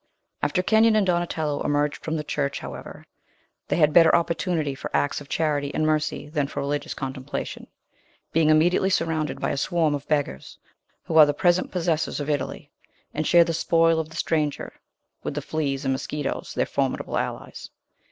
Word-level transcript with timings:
After 0.41 0.63
Kenyon 0.63 0.95
and 0.95 1.05
Donatello 1.05 1.61
emerged 1.63 2.03
from 2.03 2.15
the 2.17 2.23
church, 2.23 2.59
however, 2.61 3.05
they 3.67 3.75
had 3.75 3.93
better 3.93 4.15
opportunity 4.15 4.73
for 4.73 4.89
acts 4.95 5.21
of 5.21 5.29
charity 5.29 5.69
and 5.75 5.85
mercy 5.85 6.27
than 6.27 6.47
for 6.47 6.59
religious 6.59 6.95
contemplation; 6.95 7.67
being 8.33 8.49
immediately 8.49 8.89
surrounded 8.89 9.39
by 9.39 9.51
a 9.51 9.57
swarm 9.57 9.93
of 9.93 10.07
beggars, 10.07 10.57
who 11.03 11.17
are 11.17 11.27
the 11.27 11.35
present 11.35 11.69
possessors 11.71 12.19
of 12.19 12.31
Italy, 12.31 12.71
and 13.13 13.27
share 13.27 13.43
the 13.43 13.53
spoil 13.53 13.99
of 13.99 14.09
the 14.09 14.15
stranger 14.15 14.73
with 15.21 15.35
the 15.35 15.39
fleas 15.43 15.85
and 15.85 15.91
mosquitoes, 15.91 16.55
their 16.55 16.65
formidable 16.65 17.15
allies. 17.19 17.69